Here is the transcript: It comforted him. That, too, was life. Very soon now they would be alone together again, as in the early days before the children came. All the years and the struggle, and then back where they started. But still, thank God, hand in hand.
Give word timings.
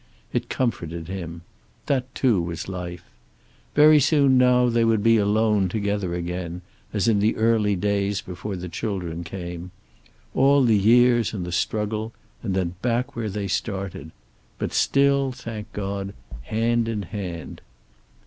It 0.33 0.49
comforted 0.49 1.09
him. 1.09 1.41
That, 1.85 2.15
too, 2.15 2.41
was 2.41 2.67
life. 2.67 3.03
Very 3.75 3.99
soon 3.99 4.35
now 4.35 4.67
they 4.67 4.83
would 4.83 5.03
be 5.03 5.17
alone 5.17 5.69
together 5.69 6.15
again, 6.15 6.63
as 6.91 7.07
in 7.07 7.19
the 7.19 7.35
early 7.35 7.75
days 7.75 8.19
before 8.19 8.55
the 8.55 8.67
children 8.67 9.23
came. 9.23 9.69
All 10.33 10.63
the 10.63 10.75
years 10.75 11.35
and 11.35 11.45
the 11.45 11.51
struggle, 11.51 12.13
and 12.41 12.55
then 12.55 12.73
back 12.81 13.15
where 13.15 13.29
they 13.29 13.47
started. 13.47 14.09
But 14.57 14.73
still, 14.73 15.31
thank 15.31 15.71
God, 15.71 16.15
hand 16.45 16.87
in 16.87 17.03
hand. 17.03 17.61